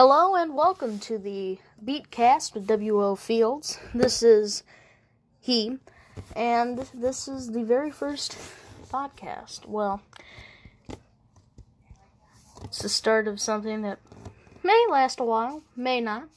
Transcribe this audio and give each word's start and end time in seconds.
and 0.00 0.54
welcome 0.54 0.98
to 0.98 1.18
the 1.18 1.58
Beatcast 1.84 2.54
with 2.54 2.66
W.O. 2.66 3.16
Fields. 3.16 3.78
This 3.94 4.22
is 4.22 4.62
he, 5.38 5.76
and 6.34 6.78
this 6.94 7.28
is 7.28 7.50
the 7.50 7.64
very 7.64 7.90
first 7.90 8.34
podcast. 8.90 9.66
Well, 9.66 10.00
it's 12.64 12.78
the 12.78 12.88
start 12.88 13.28
of 13.28 13.38
something 13.42 13.82
that 13.82 13.98
may 14.64 14.86
last 14.88 15.20
a 15.20 15.24
while, 15.24 15.62
may 15.76 16.00
not, 16.00 16.30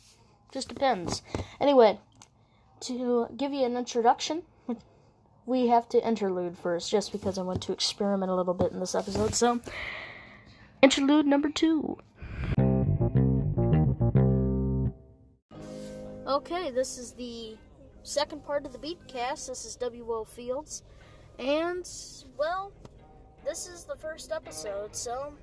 just 0.51 0.67
depends. 0.67 1.21
Anyway, 1.61 1.99
to 2.81 3.27
give 3.37 3.53
you 3.53 3.63
an 3.63 3.77
introduction, 3.77 4.43
we 5.45 5.67
have 5.67 5.87
to 5.87 6.05
interlude 6.05 6.57
first, 6.57 6.91
just 6.91 7.13
because 7.13 7.37
I 7.37 7.43
want 7.43 7.63
to 7.63 7.71
experiment 7.71 8.29
a 8.29 8.35
little 8.35 8.53
bit 8.53 8.73
in 8.73 8.81
this 8.81 8.93
episode. 8.93 9.33
So, 9.33 9.61
interlude 10.81 11.25
number 11.25 11.47
two. 11.47 11.97
Okay, 16.25 16.71
this 16.71 16.97
is 16.97 17.11
the 17.11 17.57
second 18.03 18.45
part 18.45 18.65
of 18.65 18.71
the 18.71 18.77
Beatcast. 18.77 19.47
This 19.47 19.65
is 19.65 19.75
W.O. 19.75 20.23
Fields. 20.23 20.83
And, 21.37 21.85
well, 22.37 22.71
this 23.45 23.67
is 23.67 23.83
the 23.83 23.97
first 23.97 24.31
episode, 24.31 24.95
so 24.95 25.33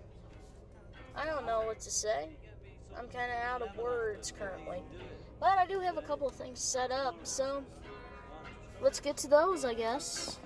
I 1.14 1.26
don't 1.26 1.44
know 1.44 1.60
what 1.60 1.80
to 1.80 1.90
say. 1.90 2.30
I'm 2.96 3.08
kind 3.08 3.30
of 3.30 3.38
out 3.44 3.60
of 3.60 3.76
words 3.76 4.32
currently. 4.38 4.78
But 5.38 5.58
I 5.58 5.66
do 5.66 5.80
have 5.80 5.98
a 5.98 6.02
couple 6.02 6.26
of 6.26 6.34
things 6.34 6.60
set 6.60 6.90
up, 6.90 7.14
so 7.24 7.62
let's 8.80 9.00
get 9.00 9.18
to 9.18 9.28
those, 9.28 9.66
I 9.66 9.74
guess. 9.74 10.38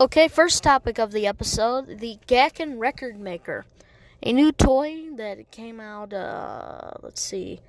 Okay, 0.00 0.26
first 0.26 0.64
topic 0.64 0.98
of 0.98 1.12
the 1.12 1.26
episode 1.26 2.00
the 2.00 2.18
Gakken 2.26 2.80
Record 2.80 3.20
Maker 3.20 3.64
a 4.22 4.32
new 4.32 4.52
toy 4.52 5.10
that 5.16 5.50
came 5.50 5.80
out, 5.80 6.12
uh, 6.12 6.92
let's 7.02 7.20
see, 7.20 7.60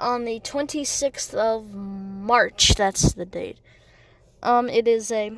on 0.00 0.24
the 0.24 0.40
26th 0.40 1.34
of 1.34 1.74
March. 1.74 2.74
That's 2.74 3.12
the 3.12 3.24
date. 3.24 3.58
Um, 4.42 4.68
it 4.68 4.86
is 4.86 5.10
a 5.10 5.32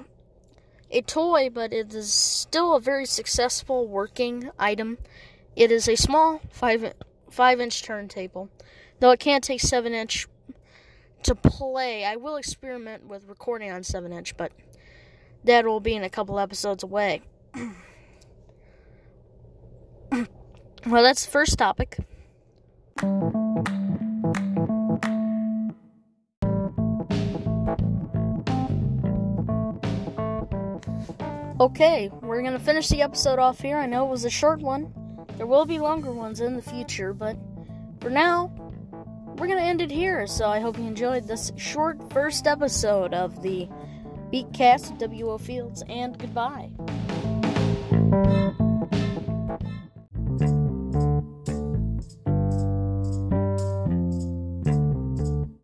a 0.90 1.02
toy, 1.02 1.48
but 1.48 1.72
it 1.72 1.94
is 1.94 2.12
still 2.12 2.74
a 2.74 2.80
very 2.80 3.06
successful 3.06 3.86
working 3.86 4.50
item. 4.58 4.98
It 5.54 5.70
is 5.70 5.88
a 5.88 5.96
small 5.96 6.40
five 6.50 6.94
five 7.30 7.60
inch 7.60 7.82
turntable, 7.82 8.50
though 8.98 9.10
it 9.12 9.20
can't 9.20 9.44
take 9.44 9.60
seven 9.60 9.94
inch 9.94 10.26
to 11.22 11.34
play. 11.34 12.04
I 12.04 12.16
will 12.16 12.36
experiment 12.36 13.06
with 13.06 13.28
recording 13.28 13.70
on 13.70 13.84
seven 13.84 14.12
inch, 14.12 14.36
but 14.36 14.52
that 15.44 15.64
will 15.64 15.80
be 15.80 15.94
in 15.94 16.02
a 16.02 16.10
couple 16.10 16.38
episodes 16.38 16.82
away. 16.82 17.22
Well, 20.86 21.02
that's 21.02 21.24
the 21.24 21.30
first 21.30 21.58
topic. 21.58 21.98
Okay, 31.60 32.10
we're 32.22 32.42
gonna 32.42 32.58
finish 32.58 32.88
the 32.88 33.02
episode 33.02 33.38
off 33.38 33.60
here. 33.60 33.76
I 33.76 33.84
know 33.84 34.06
it 34.06 34.10
was 34.10 34.24
a 34.24 34.30
short 34.30 34.60
one. 34.60 34.94
There 35.36 35.46
will 35.46 35.66
be 35.66 35.78
longer 35.78 36.10
ones 36.10 36.40
in 36.40 36.56
the 36.56 36.62
future, 36.62 37.12
but 37.12 37.36
for 38.00 38.08
now, 38.08 38.50
we're 39.36 39.46
gonna 39.46 39.60
end 39.60 39.82
it 39.82 39.90
here. 39.90 40.26
So 40.26 40.46
I 40.46 40.60
hope 40.60 40.78
you 40.78 40.86
enjoyed 40.86 41.28
this 41.28 41.52
short 41.56 42.12
first 42.12 42.46
episode 42.46 43.12
of 43.12 43.42
the 43.42 43.68
Beatcast 44.32 44.98
W.O. 44.98 45.36
Fields, 45.36 45.82
and 45.88 46.18
goodbye. 46.18 46.70